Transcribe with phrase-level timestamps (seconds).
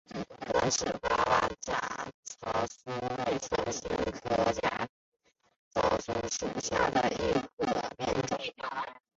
[0.51, 1.79] 短齿爪哇假
[2.23, 4.89] 糙苏为唇形科假
[5.69, 8.39] 糙苏属下的一个变种。